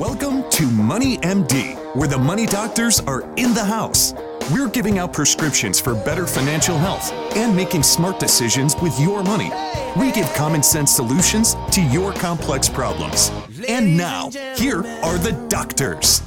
[0.00, 4.14] Welcome to Money MD, where the money doctors are in the house.
[4.50, 9.50] We're giving out prescriptions for better financial health and making smart decisions with your money.
[9.98, 13.30] We give common sense solutions to your complex problems.
[13.68, 16.22] And now, here are the doctors.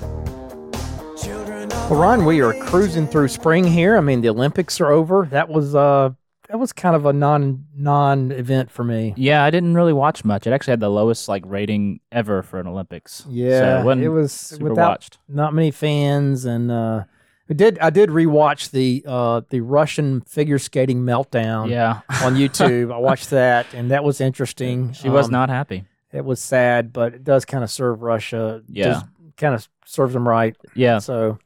[1.90, 3.98] Well, Ron, we are cruising through spring here.
[3.98, 5.26] I mean, the Olympics are over.
[5.32, 6.12] That was uh
[6.50, 9.14] that was kind of a non non event for me.
[9.18, 10.46] Yeah, I didn't really watch much.
[10.48, 13.26] It actually had the lowest like rating ever for an Olympics.
[13.30, 15.18] Yeah, so it, wasn't it was super without watched.
[15.28, 17.04] not many fans, and uh,
[17.50, 22.94] I did I did rewatch the uh the Russian figure skating meltdown Yeah, on YouTube.
[22.94, 24.94] I watched that, and that was interesting.
[24.94, 25.86] she was Um, not happy.
[26.12, 28.62] It was sad, but it does kind of serve Russia.
[28.68, 29.02] Yeah.
[29.36, 30.56] kind of serves them right.
[30.76, 31.40] Yeah, So,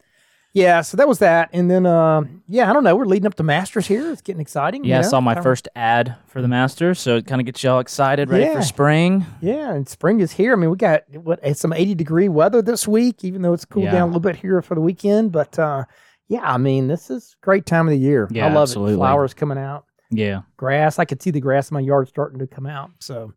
[0.57, 2.95] yeah, so that was that, and then uh, yeah, I don't know.
[2.95, 4.11] We're leading up to Masters here.
[4.11, 4.83] It's getting exciting.
[4.83, 4.99] you yeah.
[4.99, 7.79] I saw my Kinda- first ad for the Masters, so it kind of gets y'all
[7.79, 8.53] excited, ready Yeah.
[8.55, 9.25] for spring.
[9.41, 10.53] Yeah, and spring is here.
[10.53, 13.85] I mean, we got what some eighty degree weather this week, even though it's cooled
[13.85, 13.91] Yeah.
[13.91, 15.31] down a little bit here for the weekend.
[15.31, 15.85] But uh,
[16.27, 18.27] yeah, I mean, this is great time of the year.
[18.31, 18.93] Yeah, I love absolutely.
[18.95, 18.97] it.
[18.97, 20.97] Flowers coming out, Yeah, grass.
[20.99, 22.91] I could see the grass in my yard starting to come out.
[22.99, 23.33] So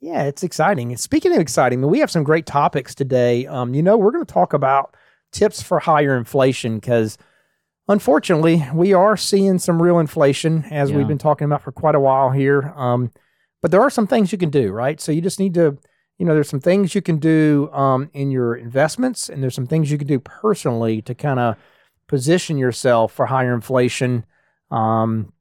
[0.00, 0.90] yeah, it's exciting.
[0.92, 3.46] And speaking of exciting, we have some great topics today.
[3.46, 4.96] Um, you know, we're going to talk about
[5.32, 7.18] tips for higher inflation because
[7.88, 10.98] unfortunately we are seeing some real inflation as Yeah.
[10.98, 12.72] we've been talking about for quite a while here.
[12.76, 13.10] Um,
[13.60, 15.00] but there are some things you can do, right?
[15.00, 15.76] So you just need to,
[16.18, 19.66] you know, there's some things you can do um, in your investments, and there's some
[19.66, 21.56] things you can do personally to kind of
[22.08, 24.24] position yourself for higher inflation
[24.70, 25.32] um,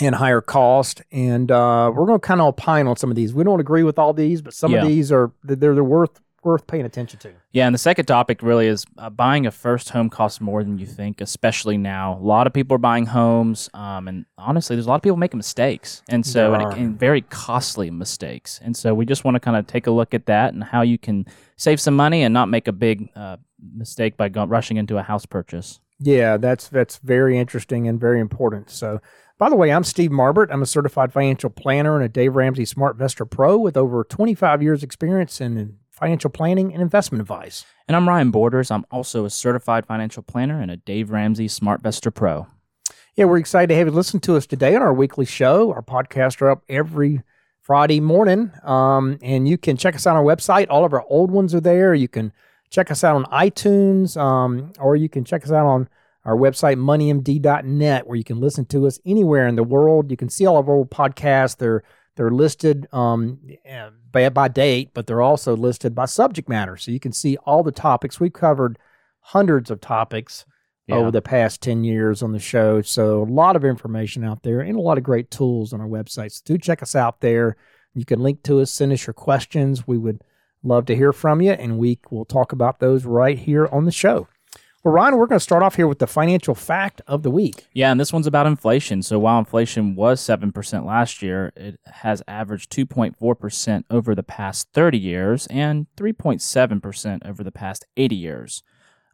[0.00, 1.02] and higher cost.
[1.10, 3.34] And uh, we're going to kind of opine on some of these.
[3.34, 4.82] We don't agree with all these, but some Yeah.
[4.82, 7.32] of these are they're, they're worth worth paying attention to.
[7.52, 7.66] yeah.
[7.66, 10.86] And the second topic really is uh, buying a first home costs more than you
[10.86, 12.18] think, especially now.
[12.18, 15.16] A lot of people are buying homes, um, and honestly, there's a lot of people
[15.16, 18.60] making mistakes, and so and, it, and very costly mistakes.
[18.62, 20.82] And so we just want to kind of take a look at that and how
[20.82, 23.36] you can save some money and not make a big uh,
[23.74, 25.80] mistake by go- rushing into a house purchase.
[25.98, 28.70] Yeah, that's that's very interesting and very important.
[28.70, 29.00] So,
[29.38, 30.48] by the way, I'm Steve Marbert.
[30.50, 34.82] I'm a certified financial planner and a Dave Ramsey SmartVestor Pro with over 25 years
[34.82, 37.66] experience in financial planning and investment advice.
[37.86, 38.70] And I'm Ryan Borders.
[38.70, 42.46] I'm also a certified financial planner and a Dave Ramsey Smart Vestor Pro.
[43.16, 45.72] Yeah, we're excited to have you listen to us today on our weekly show.
[45.72, 47.22] Our podcasts are up every
[47.60, 50.68] Friday morning, um, and you can check us out on our website.
[50.70, 51.92] All of our old ones are there.
[51.92, 52.32] You can
[52.70, 55.88] check us out on iTunes, um, or you can check us out on
[56.24, 60.10] our website, moneymd.net, where you can listen to us anywhere in the world.
[60.10, 61.58] You can see all of our old podcasts.
[61.58, 61.82] They're
[62.16, 63.38] they're listed um,
[64.12, 66.76] by, by date, but they're also listed by subject matter.
[66.76, 68.18] So you can see all the topics.
[68.20, 68.78] We've covered
[69.20, 70.44] hundreds of topics
[70.86, 70.96] Yeah.
[70.96, 72.82] over the past 10 years on the show.
[72.82, 75.86] So, a lot of information out there and a lot of great tools on our
[75.86, 76.32] website.
[76.32, 77.56] So, do check us out there.
[77.94, 79.86] You can link to us, send us your questions.
[79.86, 80.22] We would
[80.62, 83.92] love to hear from you, and we will talk about those right here on the
[83.92, 84.26] show.
[84.82, 87.66] Well, Ryan, we're going to start off here with the financial fact of the week.
[87.74, 89.02] Yeah, and this one's about inflation.
[89.02, 94.96] So while inflation was 7% last year, it has averaged 2.4% over the past 30
[94.96, 98.62] years and 3.7% over the past 80 years.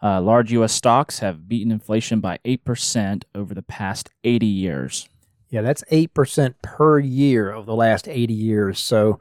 [0.00, 0.72] Uh, large U.S.
[0.72, 5.09] stocks have beaten inflation by 8% over the past 80 years.
[5.48, 8.78] Yeah, that's 8% per year of the last 80 years.
[8.78, 9.19] So,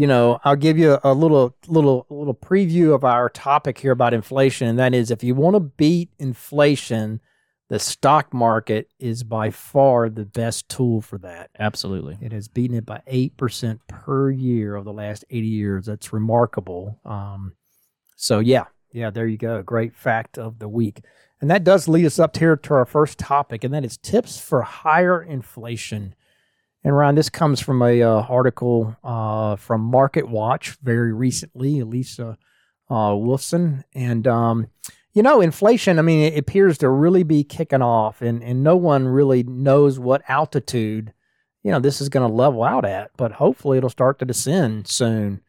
[0.00, 4.14] you know, I'll give you a little little little preview of our topic here about
[4.14, 7.20] inflation and that is if you want to beat inflation,
[7.68, 11.50] the stock market is by far the best tool for that.
[11.58, 12.16] Absolutely.
[12.22, 15.84] It has beaten it by 8% per year of the last 80 years.
[15.84, 16.98] That's remarkable.
[17.04, 17.52] Um,
[18.16, 19.62] so, yeah, yeah, there you go.
[19.62, 21.04] Great fact of the week.
[21.42, 24.40] And that does lead us up here to our first topic, and that is tips
[24.40, 26.14] for higher inflation.
[26.82, 32.38] And Ryan, this comes from a uh, article uh, from Market Watch very recently, Elisa
[32.88, 33.84] uh.
[33.94, 34.68] And, um,
[35.12, 38.76] you know, inflation, I mean, it appears to really be kicking off, and, and no
[38.76, 41.12] one really knows what altitude,
[41.62, 44.88] you know, this is going to level out at, but hopefully it'll start to descend
[44.88, 45.40] soon.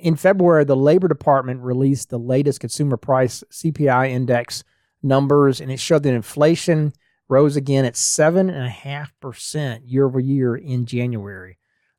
[0.00, 4.64] In February, the Labor Department released the latest consumer price CPI index
[5.02, 6.92] numbers, and it showed that inflation
[7.28, 11.58] rose again at 7.5% year over year in January.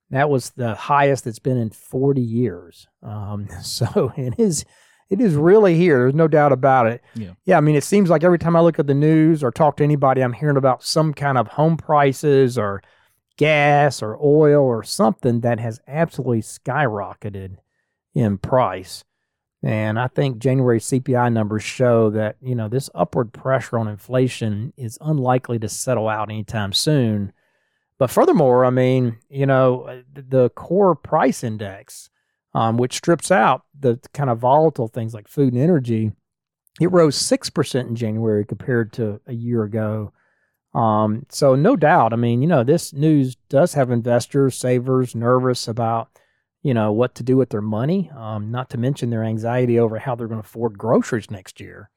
[0.10, 2.88] That was the highest it's been in 40 years.
[3.04, 4.66] Um, so it is
[5.10, 6.00] it is really here.
[6.00, 7.02] There's no doubt about it.
[7.16, 7.32] Yeah.
[7.46, 9.78] Yeah, I mean, it seems like every time I look at the news or talk
[9.78, 12.84] to anybody, I'm hearing about some kind of home prices or
[13.38, 17.58] gas or oil or something that has absolutely skyrocketed
[18.14, 19.04] in price.
[19.62, 24.72] And I think January CPI numbers show that, you know, this upward pressure on inflation
[24.78, 27.34] is unlikely to settle out anytime soon.
[27.98, 32.10] But furthermore, I mean, you know, the core price index
[32.54, 36.12] um, which strips out the kind of volatile things like food and energy.
[36.82, 40.14] It rose 6% in January compared to a year ago.
[40.74, 45.68] Um, so, no doubt, I mean, you know, this news does have investors, savers nervous
[45.68, 46.10] about,
[46.62, 49.98] you know, what to do with their money, um, not to mention their anxiety over
[49.98, 51.90] how they're going to afford groceries next year.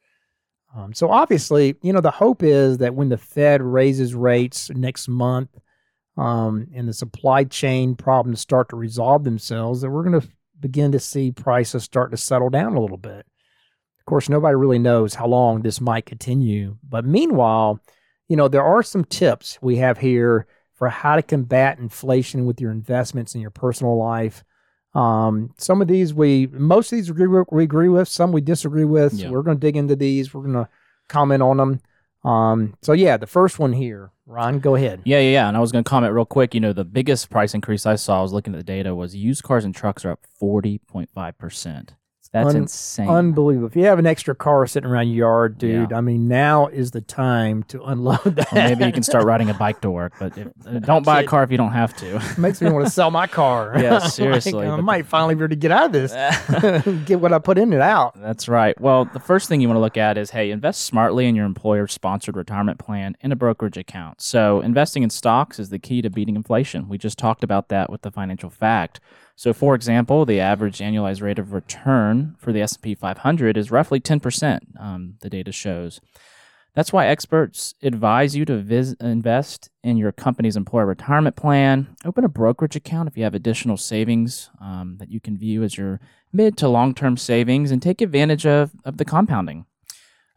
[0.77, 5.09] Um, so, obviously, you know, the hope is that when the Fed raises rates next
[5.09, 5.51] month
[6.17, 10.29] um, and the supply chain problems start to resolve themselves, that we're going to
[10.61, 13.27] begin to see prices start to settle down a little bit.
[13.99, 16.77] Of course, nobody really knows how long this might continue.
[16.89, 17.81] But meanwhile,
[18.29, 22.61] you know, there are some tips we have here for how to combat inflation with
[22.61, 24.43] your investments in your personal life.
[24.95, 28.85] Um, some of these we, most of these we, we agree with, some we disagree
[28.85, 29.15] with.
[29.15, 29.31] Yeah.
[29.31, 30.35] we're going to dig into these.
[30.35, 30.69] We're going to
[31.09, 31.81] comment on them.
[32.25, 35.03] Um, so yeah, the first one here, Ron, go ahead.
[35.05, 35.49] Yeah, yeah, yeah.
[35.49, 36.55] And I was going to comment real quick.
[36.55, 39.17] You know, the biggest price increase I saw, I was looking at the data, was
[39.17, 41.95] used cars and trucks are up forty point five percent.
[42.33, 43.09] That's Un- insane.
[43.09, 43.67] Unbelievable.
[43.67, 45.97] If you have an extra car sitting around your yard, dude, yeah.
[45.99, 48.51] I mean, now is the time to unload that.
[48.51, 51.21] Well, maybe you can start riding a bike to work, but if, uh, don't buy
[51.21, 52.23] a car if you don't have to.
[52.41, 53.75] Makes me want to sell my car.
[53.79, 54.53] yeah, seriously.
[54.55, 56.13] like, I might finally be able to get out of this,
[57.05, 58.19] get what I put in it out.
[58.19, 58.81] That's right.
[58.81, 61.45] Well, the first thing you want to look at is hey, invest smartly in your
[61.45, 64.23] employer sponsored retirement plan in a brokerage account.
[64.23, 66.89] So, investing in stocks is the key to beating inflation.
[66.89, 69.01] We just talked about that with the financial fact.
[69.43, 73.99] So, for example, the average annualized rate of return for the S&P 500 is roughly
[73.99, 74.61] 10%.
[74.79, 76.01] Um, the data shows.
[76.77, 81.97] That's why experts advise you to vis- invest in your company's employer retirement plan.
[82.05, 85.77] Open a brokerage account if you have additional savings um, that you can view as
[85.77, 85.99] your
[86.33, 89.67] mid to long term savings and take advantage of, of the compounding.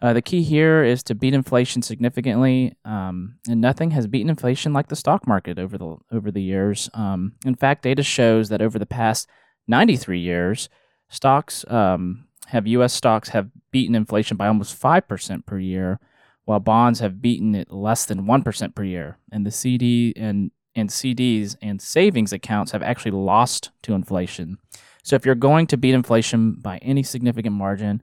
[0.01, 4.73] Uh, the key here is to beat inflation significantly, um, and nothing has beaten inflation
[4.73, 6.89] like the stock market over the over the years.
[6.93, 9.29] Um, in fact, data shows that over the past
[9.67, 10.69] 93 years,
[11.09, 12.93] stocks um, have U.S.
[12.93, 15.99] stocks have beaten inflation by almost five percent per year,
[16.43, 19.17] while bonds have beaten it less than one percent per year.
[19.31, 24.57] And the CD and and CDs and savings accounts have actually lost to inflation.
[25.03, 28.01] So if you're going to beat inflation by any significant margin,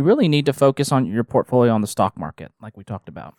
[0.00, 3.10] you really need to focus on your portfolio on the stock market, like we talked
[3.10, 3.34] about.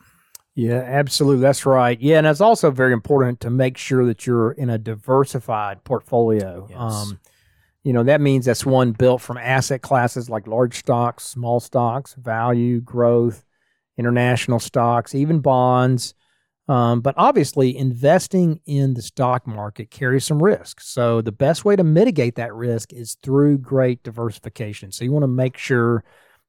[0.54, 1.42] Yeah, absolutely.
[1.42, 2.00] That's right.
[2.00, 6.68] Yeah, and it's also very important to make sure that you're in a diversified portfolio.
[6.70, 6.78] Yes.
[6.80, 7.20] Um,
[7.84, 12.14] you know, that means that's one built from asset classes like large stocks, small stocks,
[12.14, 13.44] value, growth,
[13.98, 16.14] international stocks, even bonds.
[16.68, 20.80] Um, but obviously, investing in the stock market carries some risk.
[20.80, 24.92] So, the best way to mitigate that risk is through great diversification.
[24.92, 26.04] So, you want to make sure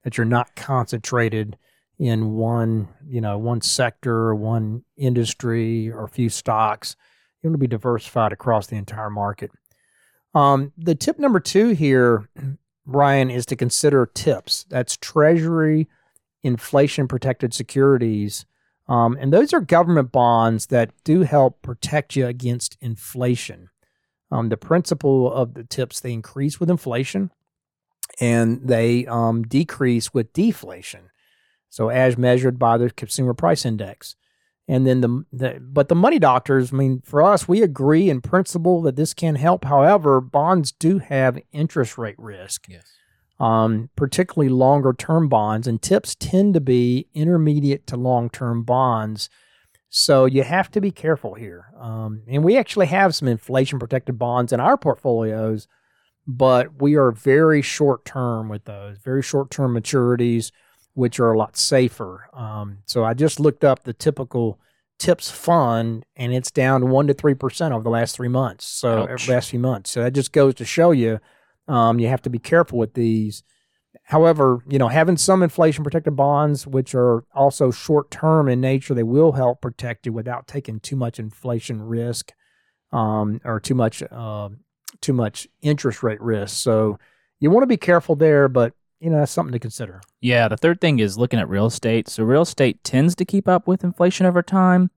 [0.04, 1.56] that you're not concentrated
[1.99, 6.96] in one, you know, one sector, one industry, or a few stocks.
[7.43, 9.50] You want to be diversified across the entire market.
[10.34, 12.28] Um, the tip number two here,
[12.87, 14.64] Ryan, is to consider TIPS.
[14.69, 15.88] That's Treasury
[16.43, 18.46] inflation protected securities.
[18.88, 23.70] Um, and those are government bonds that do help protect you against inflation.
[24.31, 27.31] Um, the principle of the TIPS, they increase with inflation
[28.20, 31.10] and they um, decrease with deflation.
[31.68, 34.14] So as measured by the consumer price index.
[34.68, 38.20] And then the, the but the money doctors, I mean, for us, we agree in
[38.20, 39.64] principle that this can help.
[39.64, 42.68] However, bonds do have interest rate risk.
[42.68, 42.84] Yes.
[43.40, 49.28] Um, particularly longer term bonds, and tips tend to be intermediate to long term bonds.
[49.88, 51.66] So you have to be careful here.
[51.78, 55.66] Um, and we actually have some inflation protected bonds in our portfolios
[56.26, 60.52] but we are very short term with those, very short term maturities,
[60.94, 62.29] which are a lot safer.
[62.32, 64.58] Um, so I just looked up the typical
[64.98, 68.67] tips fund and it's down one to three percent over the last three months.
[68.67, 69.29] So Ouch.
[69.29, 69.91] last few months.
[69.91, 71.19] So that just goes to show you
[71.69, 73.43] um, you have to be careful with these.
[74.05, 78.94] However, you know, having some inflation protected bonds, which are also short term in nature,
[78.94, 82.32] they will help protect you without taking too much inflation risk
[82.91, 84.48] um, or too much uh,
[85.01, 86.56] too much interest rate risk.
[86.63, 86.99] So
[87.41, 90.01] you want to be careful there, but you know that's something to consider.
[90.20, 92.08] Yeah, the third thing is looking at real estate.
[92.08, 94.91] So real estate tends to keep up with inflation over time.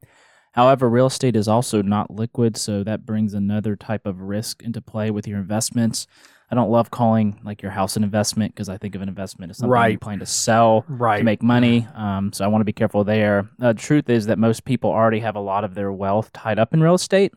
[0.52, 4.80] However, real estate is also not liquid, so that brings another type of risk into
[4.80, 6.08] play with your investments.
[6.50, 9.50] I don't love calling like your house an investment because I think of an investment
[9.50, 9.94] as something right.
[9.94, 11.18] you plan to sell right.
[11.18, 11.88] to make money.
[11.96, 13.50] Um, so I want to be careful there.
[13.60, 16.60] Uh, the truth is that most people already have a lot of their wealth tied
[16.60, 17.34] up in real estate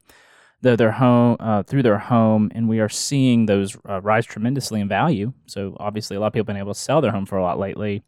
[0.62, 4.80] the, their home uh, through their home, and we are seeing those uh, rise tremendously
[4.80, 5.32] in value.
[5.46, 7.42] So obviously, a lot of people have been able to sell their home for a
[7.42, 8.02] lot lately.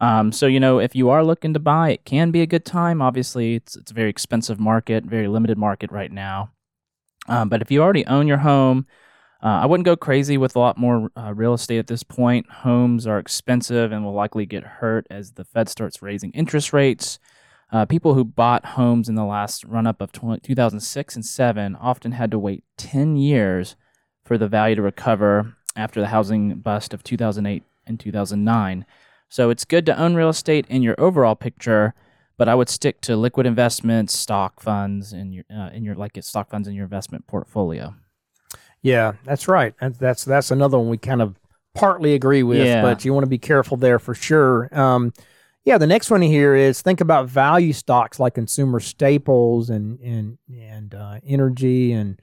[0.00, 2.64] Um, so you know, if you are looking to buy, it can be a good
[2.64, 3.02] time.
[3.02, 6.50] Obviously, it's it's a very expensive market, very limited market right now.
[7.28, 8.86] Um, but if you already own your home,
[9.44, 12.46] Uh, I wouldn't go crazy with a lot more uh, real estate at this point.
[12.64, 17.18] Homes are expensive and will likely get hurt as the Fed starts raising interest rates.
[17.74, 21.74] Uh, people who bought homes in the last run up of 20, 2006 and 7
[21.74, 23.74] often had to wait 10 years
[24.24, 28.86] for the value to recover after the housing bust of 2008 and 2009.
[29.28, 31.94] So it's good to own real estate in your overall picture,
[32.38, 36.16] but I would stick to liquid investments, stock funds, and your uh, in your like
[36.22, 37.96] stock funds in your investment portfolio.
[38.82, 39.74] Yeah, that's right.
[39.80, 41.34] That's that's, that's another one we kind of
[41.74, 42.82] partly agree with, Yeah.
[42.82, 44.68] but you want to be careful there for sure.
[44.70, 45.12] Um,
[45.64, 50.38] yeah, the next one here is think about value stocks like consumer staples and and
[50.48, 52.20] and uh, energy and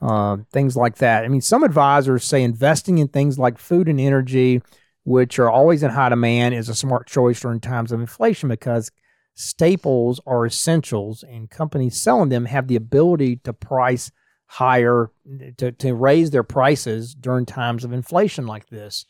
[0.00, 1.24] uh, things like that.
[1.24, 4.62] I mean, some advisors say investing in things like food and energy,
[5.02, 8.92] which are always in high demand, is a smart choice during times of inflation because
[9.34, 14.12] staples are essentials, and companies selling them have the ability to price
[14.46, 15.10] higher
[15.58, 19.04] to, to raise their prices during times of inflation like this.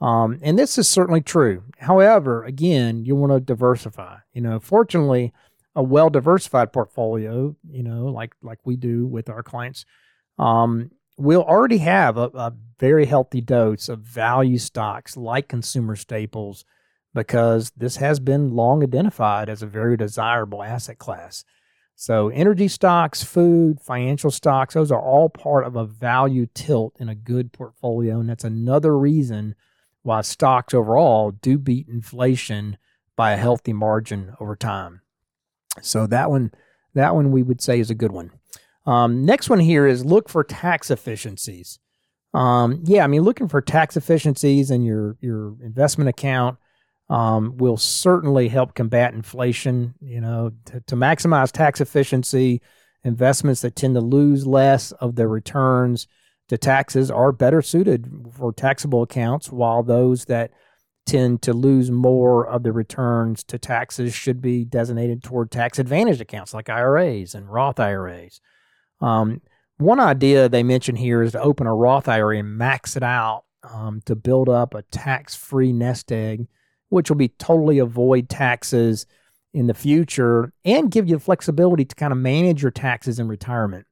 [0.00, 1.64] Um, and this is certainly true.
[1.78, 4.18] However, again, you want to diversify.
[4.32, 5.32] You know, fortunately,
[5.76, 9.84] a well diversified portfolio, you know, like like we do with our clients,
[10.38, 16.64] um, will already have a, a very healthy dose of value stocks like consumer staples
[17.14, 21.44] because this has been long identified as a very desirable asset class.
[21.94, 27.10] So, energy stocks, food, financial stocks, those are all part of a value tilt in
[27.10, 28.18] a good portfolio.
[28.20, 29.54] And that's another reason
[30.02, 32.78] why stocks overall do beat inflation
[33.16, 35.02] by a healthy margin over time.
[35.82, 36.52] So, that one,
[36.94, 38.32] that one we would say is a good one.
[38.86, 41.78] Um, next one here is look for tax efficiencies.
[42.32, 46.58] Um, yeah, I mean, looking for tax efficiencies in your, your investment account
[47.08, 49.94] um, will certainly help combat inflation.
[50.00, 52.62] You know, to, to maximize tax efficiency,
[53.04, 56.06] investments that tend to lose less of their returns
[56.50, 60.50] to taxes are better suited for taxable accounts, while those that
[61.06, 66.20] tend to lose more of the returns to taxes should be designated toward tax advantaged
[66.20, 68.40] accounts like IRAs and Roth IRAs.
[69.00, 69.40] Um,
[69.78, 73.44] one idea they mention here is to open a Roth IRA and max it out
[73.62, 76.46] um, to build up a tax free nest egg
[76.90, 79.06] which will be totally avoid taxes
[79.54, 83.86] in the future and give you flexibility to kind of manage your taxes in retirement.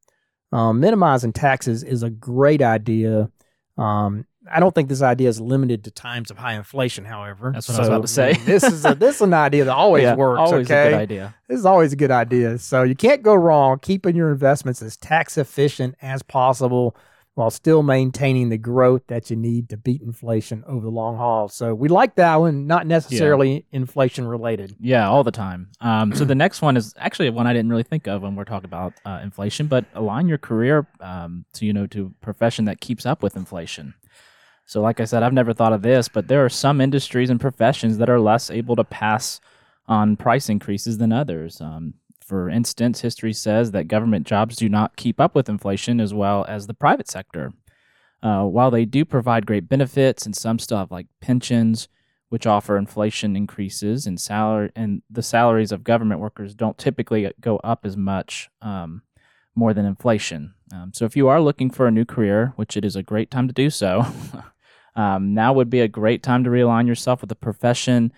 [0.53, 3.31] Um, minimizing taxes is a great idea.
[3.77, 7.53] Um, I don't think this idea is limited to times of high inflation, however.
[7.53, 8.33] That's what I was about to say.
[8.47, 10.39] this is a, this is an idea that always Yeah, works.
[10.39, 10.89] Always okay?
[10.89, 11.35] a good idea.
[11.49, 12.59] This is always a good idea.
[12.59, 16.97] So you can't go wrong keeping your investments as tax efficient as possible
[17.39, 21.49] while still maintaining the growth that you need to beat inflation over the long haul.
[21.49, 24.75] So we like that one, not necessarily inflation related.
[24.81, 25.69] Yeah, all the time.
[25.81, 28.45] Um, so the next one is actually one I didn't really think of when we're
[28.45, 32.65] talking about uh, inflation, but align your career um, to you know to a profession
[32.65, 33.95] that keeps up with inflation.
[34.67, 37.41] So, like I said, I've never thought of this, but there are some industries and
[37.41, 39.41] professions that are less able to pass
[39.87, 41.61] on price increases than others.
[41.61, 41.95] Um,
[42.29, 46.45] for instance, history says that government jobs do not keep up with inflation as well
[46.47, 47.55] as the private sector.
[48.23, 51.89] Uh, while they do provide great benefits and some stuff like pensions,
[52.29, 57.57] which offer inflation increases and salary and the salaries of government workers don't typically go
[57.65, 59.01] up as much um,
[59.55, 60.53] more than inflation.
[60.71, 63.31] Um, so if you are looking for a new career, which it is a great
[63.31, 64.05] time to do so,
[64.97, 68.13] um, now would be a great time to realign yourself with a profession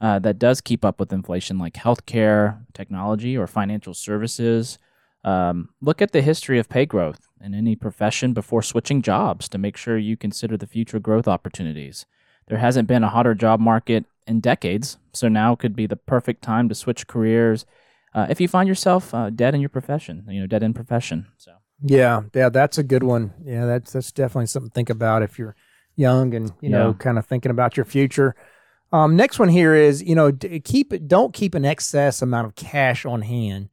[0.00, 4.78] uh, that does keep up with inflation, like healthcare, technology, or financial services.
[5.22, 9.58] Um, look at the history of pay growth in any profession before switching jobs to
[9.58, 12.06] make sure you consider the future growth opportunities.
[12.48, 16.42] There hasn't been a hotter job market in decades, so now could be the perfect
[16.42, 17.66] time to switch careers
[18.14, 21.26] uh, if you find yourself uh, dead in your profession, you know, dead in profession.
[21.36, 21.52] So
[21.82, 23.32] Yeah, yeah, that's a good one.
[23.44, 25.54] Yeah, that's that's definitely something to think about if you're
[25.96, 28.34] young and you know kind of thinking about your future.
[28.92, 33.06] Um, next one here is you know keep don't keep an excess amount of cash
[33.06, 33.68] on hand.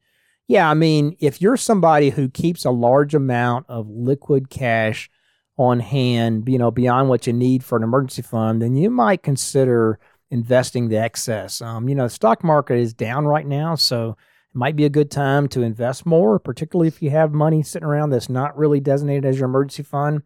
[0.46, 5.10] Yeah, I mean if you're somebody who keeps a large amount of liquid cash
[5.56, 9.22] on hand, you know beyond what you need for an emergency fund, then you might
[9.22, 9.98] consider
[10.30, 11.60] investing the excess.
[11.60, 14.90] Um, you know, the stock market is down right now, so it might be a
[14.90, 18.80] good time to invest more, particularly if you have money sitting around that's not really
[18.80, 20.22] designated as your emergency fund.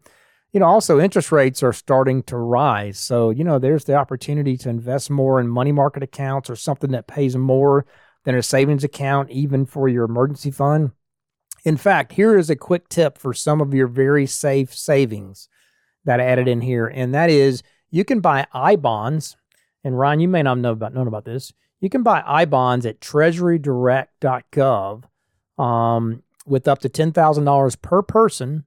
[0.53, 2.99] You know, also interest rates are starting to rise.
[2.99, 6.91] So, you know, there's the opportunity to invest more in money market accounts or something
[6.91, 7.87] that pays more
[8.23, 10.91] than a savings account, even for your emergency fund.
[11.65, 15.47] In fact, here is a quick tip for some of your very safe savings
[16.05, 19.37] that I added in here, and that is you can buy I bonds.
[19.83, 21.53] And Ryan, you may not know about known about this.
[21.79, 25.03] You can buy I bonds at treasurydirect.gov
[25.57, 28.65] um, with up to ten thousand dollars per person,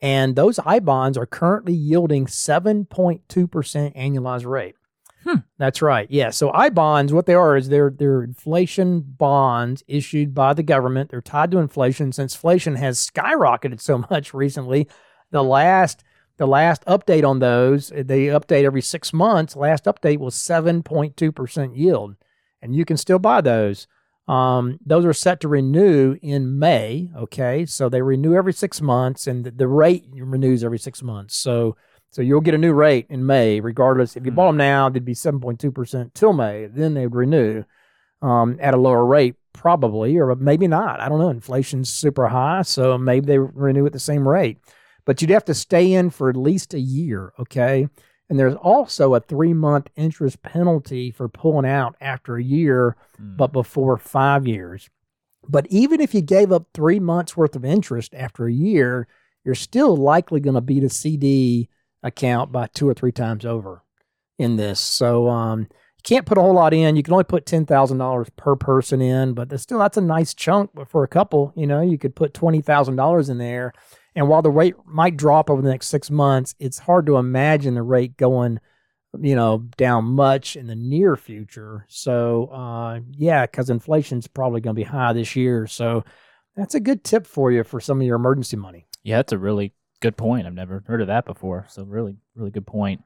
[0.00, 4.76] And those I bonds are currently yielding 7.2% annualized rate.
[5.24, 5.40] Hmm.
[5.58, 6.08] That's right.
[6.10, 6.30] Yeah.
[6.30, 11.10] So I bonds, what they are is they're they're inflation bonds issued by the government.
[11.10, 12.12] They're tied to inflation.
[12.12, 14.88] Since inflation has skyrocketed so much recently,
[15.30, 16.04] the last
[16.38, 19.56] the last update on those, they update every six months.
[19.56, 22.14] Last update was 7.2% yield.
[22.62, 23.88] And you can still buy those.
[24.28, 27.10] Um, those are set to renew in May.
[27.16, 27.64] Okay.
[27.66, 31.36] So they renew every six months and the, the rate renews every six months.
[31.36, 31.76] So
[32.10, 34.16] so you'll get a new rate in May, regardless.
[34.16, 36.66] If you bought them now, they'd be 7.2% till May.
[36.66, 37.64] Then they'd renew
[38.22, 41.00] um, at a lower rate, probably, or maybe not.
[41.00, 41.28] I don't know.
[41.28, 44.58] Inflation's super high, so maybe they renew at the same rate.
[45.04, 47.88] But you'd have to stay in for at least a year, okay?
[48.30, 53.36] And there's also a three month interest penalty for pulling out after a year, Mm.
[53.36, 54.88] but before five years.
[55.48, 59.08] But even if you gave up three months worth of interest after a year,
[59.44, 61.68] you're still likely going to beat a CD
[62.02, 63.82] account by two or three times over
[64.38, 64.78] in this.
[64.78, 66.96] So um, you can't put a whole lot in.
[66.96, 70.02] You can only put ten thousand dollars per person in, but that's still that's a
[70.02, 70.70] nice chunk.
[70.74, 73.72] But for a couple, you know, you could put twenty thousand dollars in there.
[74.18, 77.74] And while the rate might drop over the next six months, it's hard to imagine
[77.74, 78.58] the rate going,
[79.16, 81.86] you know, down much in the near future.
[81.88, 85.68] So uh, yeah, because inflation's probably going to be high this year.
[85.68, 86.04] So
[86.56, 88.88] that's a good tip for you for some of your emergency money.
[89.04, 90.48] Yeah, that's a really good point.
[90.48, 91.66] I've never heard of that before.
[91.68, 93.04] So really, really good point.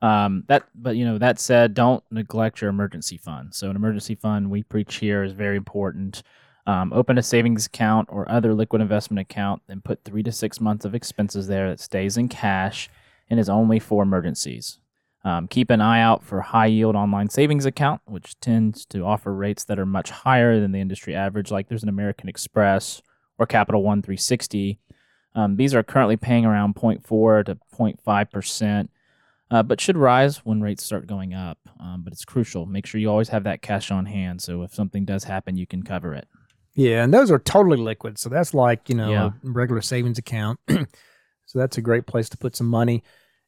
[0.00, 3.52] Um, that, but you know, that said, don't neglect your emergency fund.
[3.52, 6.22] So an emergency fund we preach here is very important.
[6.66, 10.60] Um, open a savings account or other liquid investment account, and put three to six
[10.60, 12.88] months of expenses there that stays in cash
[13.28, 14.78] and is only for emergencies.
[15.24, 19.32] Um, keep an eye out for high yield online savings account, which tends to offer
[19.32, 21.50] rates that are much higher than the industry average.
[21.50, 23.02] Like there's an American Express
[23.38, 24.78] or Capital One 360
[25.34, 28.90] um, these are currently paying around 0.4 to 0.5 percent,
[29.50, 31.58] uh, but should rise when rates start going up.
[31.80, 32.66] Um, but it's crucial.
[32.66, 35.66] Make sure you always have that cash on hand, so if something does happen, you
[35.66, 36.28] can cover it.
[36.74, 38.18] Yeah, and those are totally liquid.
[38.18, 39.26] So that's like, you know, Yeah.
[39.26, 40.58] a regular savings account.
[40.68, 43.02] so that's a great place to put some money.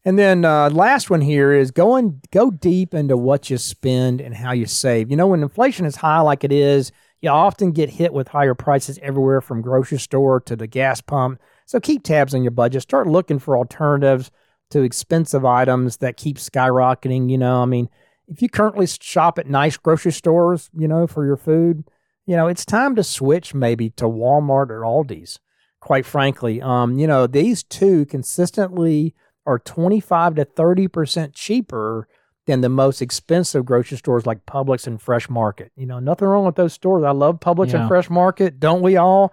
[0.05, 4.21] And then uh, last one here is go and go deep into what you spend
[4.21, 5.11] and how you save.
[5.11, 8.55] You know, when inflation is high like it is, you often get hit with higher
[8.55, 11.41] prices everywhere from grocery store to the gas pump.
[11.65, 12.83] So keep tabs on your budget.
[12.83, 14.31] Start looking for alternatives
[14.73, 17.31] to expensive items that keep skyrocketing.
[17.31, 17.89] You know, I mean,
[18.29, 21.85] if you currently shop at nice grocery stores, you know, for your food,
[22.27, 25.39] you know, it's time to switch maybe to Walmart or Aldi's.
[25.81, 29.15] Quite frankly, um, you know, these two consistently
[29.47, 32.09] are 25 to 30% cheaper
[32.47, 35.73] than the most expensive grocery stores like Publix and Fresh Market.
[35.77, 37.05] You know, nothing wrong with those stores.
[37.05, 37.81] I love Publix Yeah.
[37.81, 39.33] and Fresh Market, don't we all?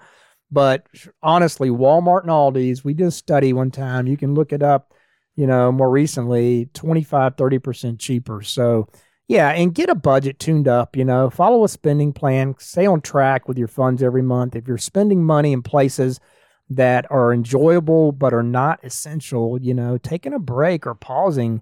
[0.51, 0.85] But
[1.23, 4.07] honestly, Walmart and Aldi's, we did a study one time.
[4.07, 4.93] You can look it up,
[5.37, 8.41] you know, more recently, 25, 30% cheaper.
[8.41, 8.87] So,
[9.31, 12.99] yeah, and get a budget tuned up, you know, follow a spending plan, stay on
[12.99, 14.57] track with your funds every month.
[14.57, 16.19] If you're spending money in places
[16.69, 21.61] that are enjoyable but are not essential, you know, taking a break or pausing,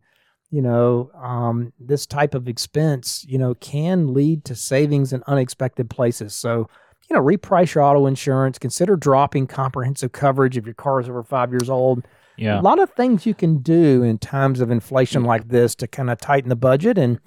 [0.50, 5.92] you know, um, this type of expense, you know, can lead to savings in unexpected
[5.92, 6.34] places.
[6.34, 6.68] So,
[7.08, 11.22] you know, reprice your auto insurance, consider dropping comprehensive coverage if your car is over
[11.22, 12.08] five years old.
[12.36, 12.60] Yeah.
[12.60, 16.10] A lot of things you can do in times of inflation like this to kind
[16.10, 17.20] of tighten the budget and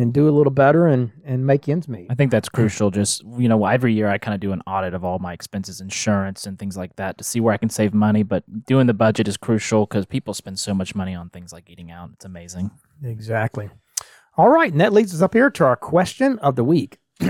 [0.00, 2.06] and do a little better and and make ends meet.
[2.10, 2.90] I think that's crucial.
[2.90, 5.80] Just you know, every year I kind of do an audit of all my expenses,
[5.80, 8.22] insurance, and things like that to see where I can save money.
[8.22, 11.68] But doing the budget is crucial because people spend so much money on things like
[11.68, 12.10] eating out.
[12.14, 12.70] It's amazing.
[13.02, 13.70] Exactly.
[14.36, 16.98] All right, and that leads us up here to our question of the week.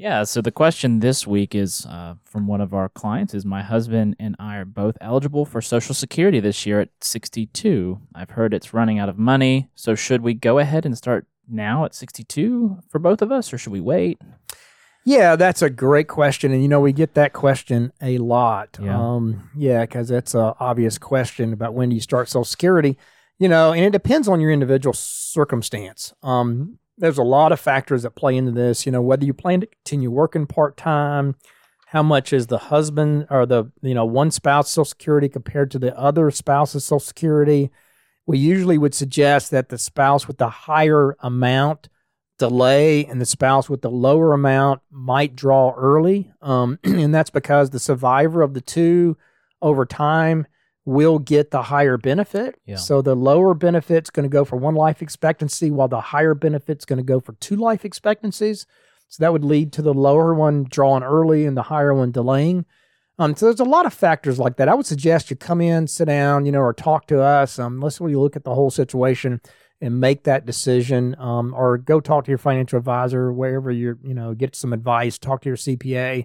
[0.00, 0.24] Yeah.
[0.24, 4.16] So the question this week is uh, from one of our clients: Is my husband
[4.18, 8.00] and I are both eligible for Social Security this year at 62?
[8.14, 9.68] I've heard it's running out of money.
[9.74, 13.58] So should we go ahead and start now at 62 for both of us, or
[13.58, 14.20] should we wait?
[15.04, 18.78] Yeah, that's a great question, and you know we get that question a lot.
[18.80, 18.98] Yeah.
[18.98, 22.98] um, yeah, because that's a obvious question about when do you start Social Security.
[23.38, 26.12] You know, and it depends on your individual circumstance.
[26.22, 28.84] Um, there's a lot of factors that play into this.
[28.84, 31.36] You know, whether you plan to continue working part time,
[31.86, 35.78] how much is the husband or the you know one spouse Social Security compared to
[35.78, 37.70] the other spouse's Social Security.
[38.30, 41.88] We usually would suggest that the spouse with the higher amount
[42.38, 46.32] delay and the spouse with the lower amount might draw early.
[46.40, 49.16] Um, and that's because the survivor of the two
[49.60, 50.46] over time
[50.84, 52.54] will get the higher benefit.
[52.66, 52.76] Yeah.
[52.76, 56.84] So the lower benefit's going to go for one life expectancy while the higher benefit's
[56.84, 58.64] going to go for two life expectancies.
[59.08, 62.64] So that would lead to the lower one drawing early and the higher one delaying.
[63.20, 64.70] Um, so there's a lot of factors like that.
[64.70, 67.58] I would suggest you come in, sit down, you know, or talk to us.
[67.58, 69.42] Um, let's really look at the whole situation
[69.78, 71.14] and make that decision.
[71.18, 75.18] Um, or go talk to your financial advisor, wherever you're, you know, get some advice,
[75.18, 76.24] talk to your CPA.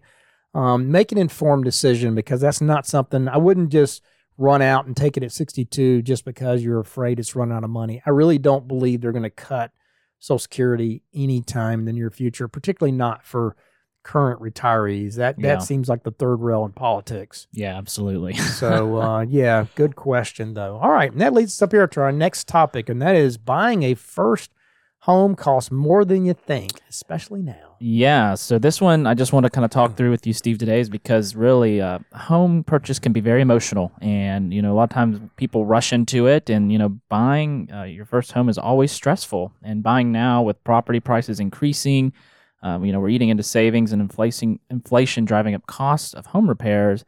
[0.54, 4.02] Um, make an informed decision because that's not something I wouldn't just
[4.38, 7.70] run out and take it at 62 just because you're afraid it's run out of
[7.70, 8.02] money.
[8.06, 9.72] I really don't believe they're going to cut
[10.20, 13.58] Social Security anytime in the near future, particularly not for
[14.06, 15.16] current retirees.
[15.16, 15.56] That Yeah.
[15.56, 17.48] that seems like the third rail in politics.
[17.52, 18.34] Yeah, absolutely.
[18.56, 20.78] So uh, yeah, good question though.
[20.78, 23.38] All right, and that leads us up here to our next topic, and that is
[23.38, 24.52] buying a first
[25.00, 27.76] home costs more than you think, especially now.
[27.80, 30.58] Yeah, so this one I just want to kind of talk through with you, Steve,
[30.58, 34.76] today is because really, uh, home purchase can be very emotional, and you know a
[34.76, 38.48] lot of times people rush into it, and you know buying uh, your first home
[38.50, 42.14] is always stressful, and buying now with property prices increasing,
[42.62, 46.48] um, you know we're eating into savings and inflation inflation driving up costs of home
[46.48, 47.06] repairs,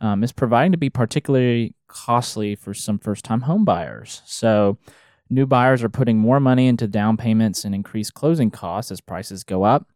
[0.00, 4.22] um, is proving to be particularly costly for some first time home buyers.
[4.26, 4.78] So.
[5.30, 9.42] New buyers are putting more money into down payments and increased closing costs as prices
[9.42, 9.88] go up.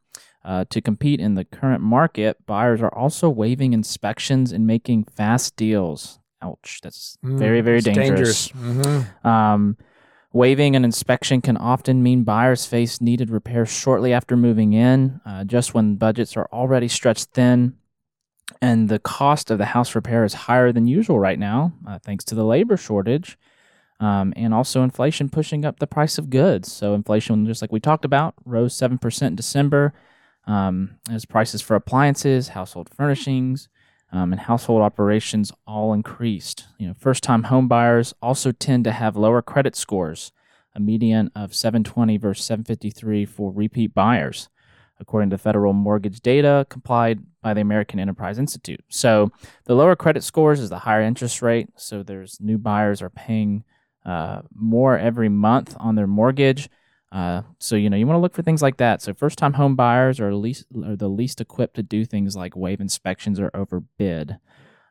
[0.42, 5.54] Uh, to compete in the current market, buyers are also waiving inspections and making fast
[5.54, 6.18] deals.
[6.40, 8.48] Ouch, that's very, very It's dangerous.
[8.48, 9.24] Mhm.
[9.24, 9.76] Um,
[10.38, 15.42] waiving an inspection can often mean buyers face needed repairs shortly after moving in, uh,
[15.42, 17.74] just when budgets are already stretched thin.
[18.62, 22.24] And the cost of the house repair is higher than usual right now, uh, thanks
[22.26, 23.36] to the labor shortage.
[24.00, 26.70] Um, and also inflation pushing up the price of goods.
[26.70, 29.92] So inflation, just like we talked about, rose seven percent in December,
[30.46, 33.68] um, as prices for appliances, household furnishings,
[34.12, 36.66] um, and household operations all increased.
[36.78, 40.32] You know, first-time home buyers also tend to have lower credit scores,
[40.74, 44.48] a median of 720 versus 753 for repeat buyers,
[44.98, 48.80] according to federal mortgage data complied by the American Enterprise Institute.
[48.88, 49.30] So
[49.64, 51.68] the lower credit scores is the higher interest rate.
[51.76, 53.64] So there's new buyers are paying
[54.04, 56.70] uh, more every month on their mortgage.
[57.10, 59.00] Uh, so you know you want to look for things like that.
[59.00, 62.80] So first-time home buyers are least are the least equipped to do things like waive
[62.80, 64.38] inspections or overbid.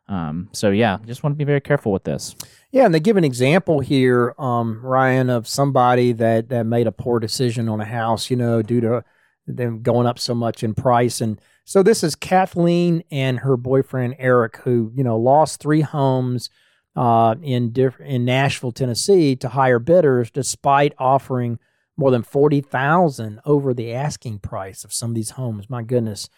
[0.10, 2.36] Um, so yeah, just want to be very careful with this.
[2.72, 6.92] Yeah, and they give an example here, um, Ryan, of somebody that, that made a
[6.92, 9.04] poor decision on a house, you know, due to
[9.46, 11.22] them going up so much in price.
[11.22, 16.50] And so this is Kathleen and her boyfriend Eric, who you know lost three homes
[16.96, 21.60] uh, in diff- in Nashville, Tennessee, to higher bidders, despite offering
[21.98, 25.70] more than forty thousand over the asking price of some of these homes.
[25.70, 26.30] My goodness.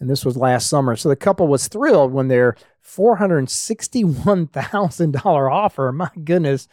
[0.00, 0.94] And this was last summer.
[0.94, 2.54] So the couple was thrilled when their
[2.86, 6.68] $461,000 offer, my goodness,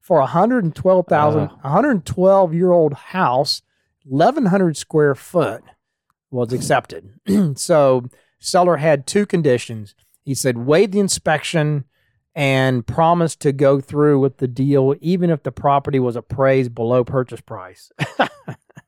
[0.00, 1.48] for a 112,000, Uh.
[1.60, 3.60] 112 year old house,
[4.04, 5.62] 1,100 square foot
[6.30, 7.10] was accepted.
[7.56, 8.08] so
[8.38, 9.94] seller had two conditions.
[10.24, 11.84] He said waive the inspection
[12.34, 17.04] and promised to go through with the deal even if the property was appraised below
[17.04, 17.90] purchase price.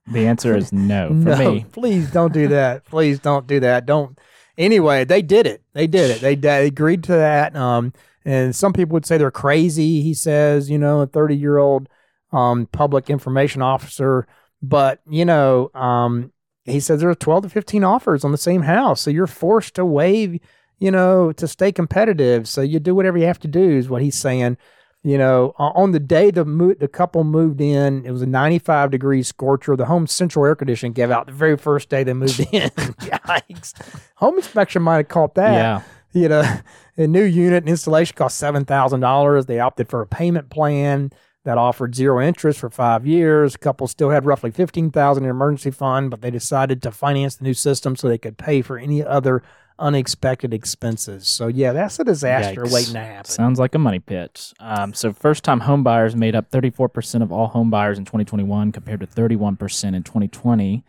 [0.07, 1.67] The answer is no for no, me.
[1.73, 2.85] please don't do that.
[2.85, 3.87] please don't do that.
[3.87, 4.19] Don't.
[4.59, 5.63] Anyway, they did it.
[5.73, 6.21] They did it.
[6.21, 7.57] They, they agreed to that.
[7.57, 7.93] Um,
[8.25, 10.03] and some people would say they're crazy.
[10.03, 11.89] He says, you know, a 30 year old
[12.33, 14.27] um, public information officer.
[14.63, 16.33] But, you know, um,
[16.65, 19.01] he says there are 12 to 15 offers on the same house.
[19.01, 20.39] So you're forced to waive,
[20.83, 22.49] you know, to stay competitive.
[22.49, 24.57] So you do whatever you have to do, is what he's saying.
[25.05, 28.91] You know, on the day the mo- the couple moved in, it was a 95
[28.91, 29.77] degree scorcher.
[29.77, 32.69] The home central air conditioning gave out the very first day they moved in.
[32.71, 33.75] Yikes!
[34.17, 35.53] Home inspection might have caught that.
[35.53, 35.83] Yeah.
[36.21, 36.57] You know,
[36.97, 39.47] a new unit and installation cost seven thousand dollars.
[39.47, 41.13] They opted for a payment plan
[41.45, 43.57] that offered zero interest for five years.
[43.57, 47.45] couple still had roughly fifteen thousand in emergency fund, but they decided to finance the
[47.45, 49.45] new system so they could pay for any other
[49.79, 51.27] unexpected expenses.
[51.27, 52.73] So yeah, that's a disaster Yikes.
[52.73, 53.31] waiting to happen.
[53.31, 54.53] Sounds like a money pit.
[54.61, 58.73] Um, so first time home buyers made up 34% of all home buyers in 2021
[58.73, 60.85] compared to 31% in 2020.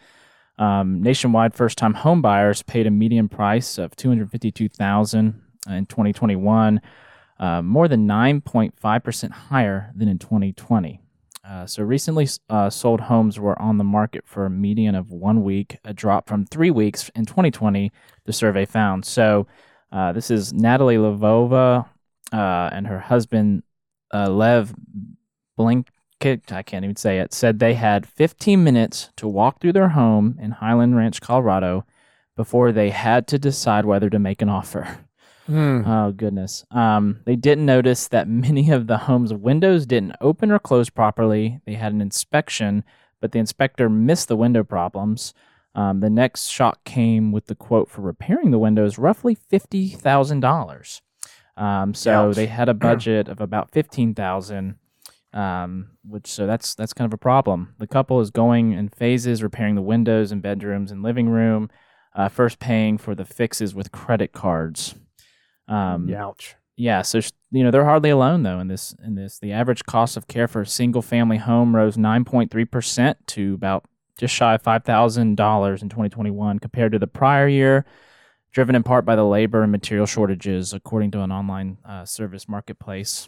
[0.60, 6.82] Um, nationwide first time home buyers paid a median price of 252,000 in 2021,
[7.40, 11.03] uh, more than 9.5% higher than in 2020.
[11.46, 15.44] Uh, so recently uh, sold homes were on the market for a median of one
[15.44, 17.92] week, a drop from three weeks in 2020.
[18.26, 19.04] The survey found.
[19.04, 19.46] So
[19.92, 21.86] uh, this is Natalie Lavova
[22.32, 23.64] uh, and her husband
[24.14, 24.74] uh, Lev
[25.60, 26.52] Blinkit.
[26.52, 27.34] I can't even say it.
[27.34, 31.86] Said they had 15 minutes to walk through their home in Highland Ranch, Colorado,
[32.38, 35.00] before they had to decide whether to make an offer.
[35.46, 35.82] Hmm.
[35.86, 36.66] Oh goodness.
[36.72, 41.60] Um, they didn't notice that many of the home's windows didn't open or close properly.
[41.66, 42.84] They had an inspection,
[43.20, 45.34] but the inspector missed the window problems.
[45.76, 50.42] Um, the next shock came with the quote for repairing the windows, roughly fifty thousand
[50.42, 51.02] dollars.
[51.58, 52.36] Um, so Ouch.
[52.36, 54.76] they had a budget of about fifteen thousand,
[55.34, 57.74] um, which so that's that's kind of a problem.
[57.80, 61.70] The couple is going in phases, repairing the windows in bedrooms and living room.
[62.16, 64.94] Uh, first paying for the fixes with credit cards.
[65.68, 66.56] Um, Ouch.
[66.76, 67.20] yeah, so
[67.52, 68.96] you know they're hardly alone though in this.
[69.04, 73.54] In this, the average cost of care for a single-family home rose 9.3 percent to
[73.54, 73.86] about
[74.18, 77.86] just shy of five thousand dollars in 2021 compared to the prior year,
[78.52, 82.48] driven in part by the labor and material shortages, according to an online uh, service
[82.48, 83.28] marketplace.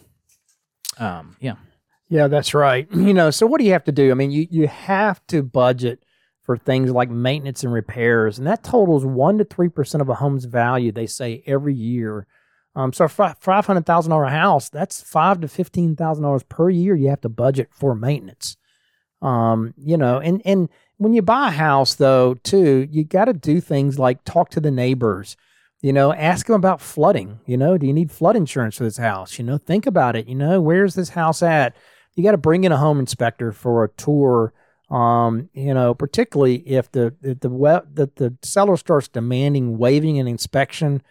[0.97, 1.55] Um, yeah,
[2.09, 2.87] Yeah, that's right.
[2.93, 4.11] You know, so what do you have to do?
[4.11, 6.04] I mean, you, you have to budget
[6.45, 10.15] for things like maintenance and repairs, and that totals one to three percent of a
[10.15, 10.91] home's value.
[10.91, 12.27] They say every year.
[12.75, 16.69] Um, so for five hundred thousand dollar house, that's five to fifteen thousand dollars per
[16.69, 16.95] year.
[16.95, 18.58] You have to budget for maintenance.
[19.21, 23.34] Um, you know, and and when you buy a house, though, too, you got to
[23.34, 25.36] do things like talk to the neighbors.
[25.81, 27.39] You know, ask them about flooding.
[27.45, 29.38] You know, do you need flood insurance for this house?
[29.38, 30.27] You know, think about it.
[30.27, 31.75] You know, where's this house at?
[32.15, 34.53] You got to bring in a home inspector for a tour.
[34.95, 40.19] Um, you know, particularly if the if the we- the, the seller starts demanding waiving
[40.19, 41.01] an inspection.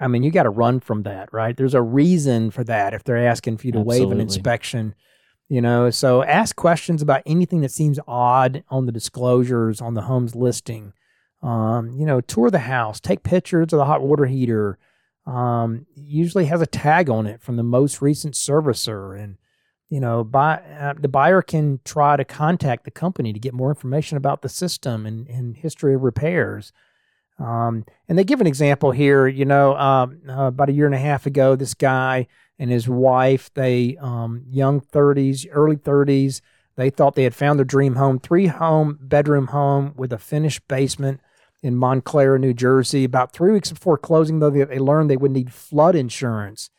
[0.00, 1.56] I mean, you got to run from that, right?
[1.56, 4.94] There's a reason for that if they're asking for you to waive an inspection.
[5.48, 10.02] You know, so ask questions about anything that seems odd on the disclosures on the
[10.02, 10.92] home's listing.
[11.42, 14.78] Um, you know, tour the house, take pictures of the hot water heater.
[15.26, 19.36] Um, usually has a tag on it from the most recent servicer, and
[19.90, 23.70] you know, buy, uh, the buyer can try to contact the company to get more
[23.70, 26.72] information about the system and, and history of repairs.
[27.38, 29.26] Um, and they give an example here.
[29.26, 32.26] You know, um, uh, about a year and a half ago, this guy
[32.58, 36.40] and his wife, they um, young 30s, early 30s,
[36.76, 40.66] they thought they had found their dream home, three home bedroom home with a finished
[40.68, 41.20] basement
[41.62, 43.04] in Montclair, New Jersey.
[43.04, 46.70] About three weeks before closing, though, they learned they would need flood insurance.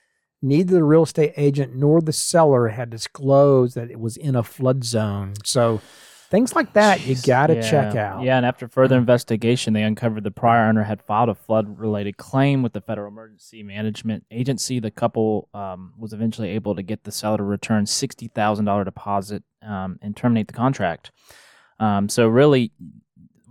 [0.41, 4.43] Neither the real estate agent nor the seller had disclosed that it was in a
[4.43, 5.33] flood zone.
[5.43, 5.81] So
[6.29, 7.61] things like that you got to Yeah.
[7.71, 8.23] check out.
[8.23, 12.61] Yeah, and after further investigation, they uncovered the prior owner had filed a flood-related claim
[12.63, 14.79] with the Federal Emergency Management Agency.
[14.79, 18.83] The couple um, was eventually able to get the seller to return sixty thousand dollar
[18.85, 21.11] deposit um, and terminate the contract.
[21.79, 22.71] Um, so really,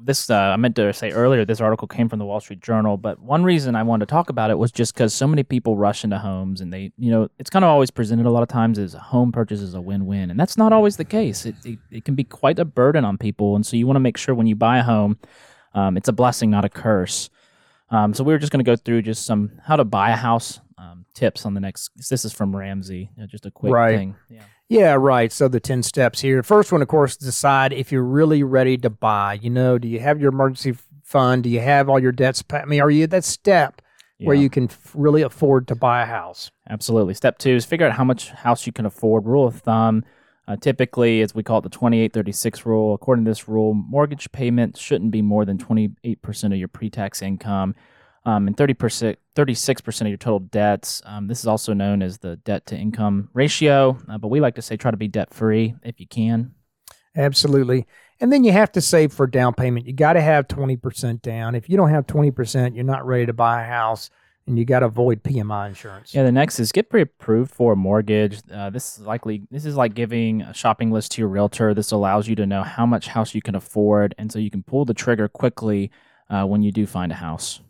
[0.05, 2.97] this uh, I meant to say earlier, this article came from the Wall Street Journal.
[2.97, 5.77] But one reason I wanted to talk about it was just because so many people
[5.77, 8.49] rush into homes, and they, you know, it's kind of always presented a lot of
[8.49, 11.45] times as a home purchase is a win-win, and that's not always the case.
[11.47, 14.01] It, it it can be quite a burden on people, and so you want to
[14.01, 15.19] make sure when you buy a home,
[15.75, 17.31] um, it's a blessing, not a curse.
[17.91, 20.17] Um, so we were just going to go through just some how to buy a
[20.17, 21.91] house um, tips on the next.
[22.11, 23.97] This is from Ramsey, know, just a quick Right.
[23.97, 24.15] thing.
[24.29, 24.43] Yeah.
[24.69, 25.33] Yeah, right.
[25.33, 26.43] So the 10 steps here.
[26.43, 29.39] First one, of course, decide if you're really ready to buy.
[29.41, 31.45] You know, do you have your emergency fund?
[31.45, 32.45] Do you have all your debts?
[32.51, 33.81] I mean, are you at that step
[34.21, 36.51] where you can really afford to buy a house?
[36.69, 37.15] Absolutely.
[37.15, 39.25] Step two is figure out how much house you can afford.
[39.25, 40.05] Rule of thumb,
[40.47, 42.95] uh, typically, as we call it, the 2836 rule.
[42.95, 47.23] According to this rule, mortgage payments shouldn't be more than 28% of your pre tax
[47.23, 47.75] income
[48.29, 51.01] um, and 30%, 36% of your total debts.
[51.07, 54.55] Um, this is also known as the debt to income ratio, uh, but we like
[54.57, 56.53] to say try to be debt free if you can.
[57.17, 57.87] Absolutely.
[58.21, 59.87] And then you have to save for down payment.
[59.87, 61.55] You got to have 20% down.
[61.55, 64.11] If you don't have 20%, you're not ready to buy a house
[64.47, 66.15] and you got to avoid PMI insurance.
[66.15, 68.41] Yeah, the next is get pre-approved for a mortgage.
[68.53, 71.73] Uh, this is likely this is like giving a shopping list to your realtor.
[71.73, 74.63] This allows you to know how much house you can afford, and so you can
[74.63, 75.91] pull the trigger quickly
[76.31, 77.61] uh, when you do find a house.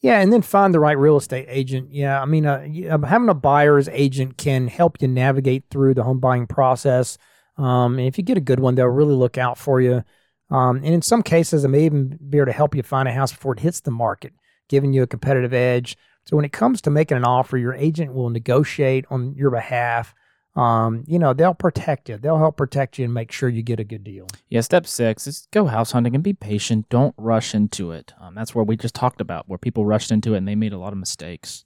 [0.00, 1.92] Yeah, and then find the right real estate agent.
[1.92, 6.04] Yeah, I mean, uh, uh, having a buyer's agent can help you navigate through the
[6.04, 7.18] home buying process.
[7.56, 10.04] Um, and if you get a good one, they'll really look out for you.
[10.50, 13.12] Um, and in some cases, it may even be able to help you find a
[13.12, 14.32] house before it hits the market,
[14.68, 15.96] giving you a competitive edge.
[16.26, 20.14] So when it comes to making an offer, your agent will negotiate on your behalf.
[20.58, 22.18] Um, you know, they'll protect you.
[22.18, 24.26] They'll help protect you and make sure you get a good deal.
[24.48, 26.88] Yeah, step six is go house hunting and be patient.
[26.88, 28.12] Don't rush into it.
[28.20, 30.72] Um, that's where we just talked about where people rushed into it and they made
[30.72, 31.64] a lot of mistakes.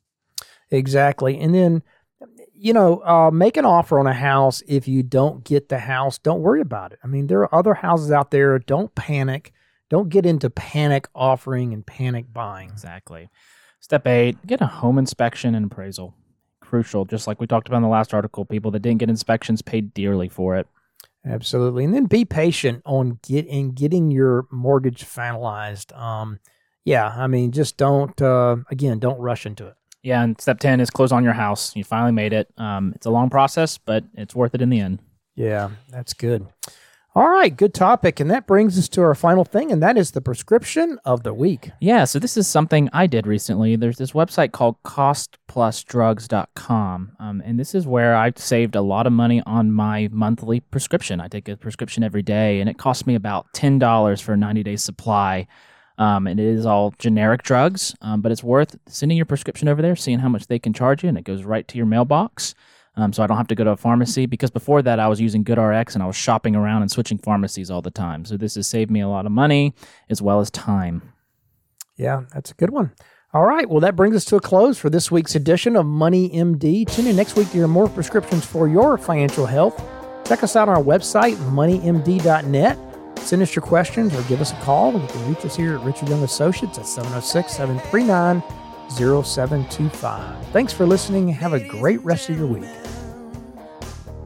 [0.71, 1.39] Exactly.
[1.39, 1.83] And then,
[2.53, 4.63] you know, uh, make an offer on a house.
[4.69, 6.99] If you don't get the house, don't worry about it.
[7.03, 8.59] I mean, there are other houses out there.
[8.59, 9.53] Don't panic.
[9.89, 12.69] Don't get into panic offering and panic buying.
[12.69, 13.31] Exactly.
[13.81, 16.15] Step eight, get a home inspection and appraisal.
[16.73, 18.47] Crucial, just like we talked about in the last article.
[18.47, 20.67] People that didn't get inspections paid dearly for it.
[21.23, 21.85] Absolutely.
[21.85, 25.95] And then be patient on getting getting your mortgage finalized.
[25.95, 26.39] Um,
[26.87, 28.19] yeah, I mean, just don't.
[28.23, 29.75] Uh, again, don't rush into it.
[30.03, 31.77] Yeah, and step 10 is close on your house.
[31.77, 32.49] You finally made it.
[32.57, 35.01] Um, it's a long process, but it's worth it in the end.
[35.37, 36.47] Yeah, that's good.
[37.15, 38.21] All right, good topic.
[38.21, 41.35] And that brings us to our final thing, and that is the prescription of the
[41.35, 41.71] week.
[41.79, 43.77] Yeah, so this is something I did recently.
[43.77, 47.13] There's this website called costplusdrugs.com.
[47.21, 51.21] Um, and this is where I saved a lot of money on my monthly prescription.
[51.21, 54.63] I take a prescription every day, and it cost me about $10 for a 90
[54.63, 55.47] day supply.
[55.99, 59.83] Um, and it is all generic drugs, um, but it's worth sending your prescription over
[59.83, 62.55] there, seeing how much they can charge you, and it goes right to your mailbox.
[62.95, 65.21] Um, so I don't have to go to a pharmacy because before that I was
[65.21, 68.25] using GoodRx and I was shopping around and switching pharmacies all the time.
[68.25, 69.75] So this has saved me a lot of money
[70.11, 71.15] as well as time.
[71.97, 72.93] Yeah, that's a good one.
[73.35, 76.29] All right, well, that brings us to a close for this week's edition of Money
[76.31, 76.87] MD.
[76.87, 79.83] Tune in next week to hear more prescriptions for your financial health.
[80.27, 82.79] Check us out on our website, moneymd.net.
[83.19, 84.93] Send us your questions or give us a call.
[84.93, 88.43] You can reach us here at Richard Young Associates at 706 739
[88.91, 90.47] 0725.
[90.49, 91.29] Thanks for listening.
[91.29, 92.69] Have a great rest of your week.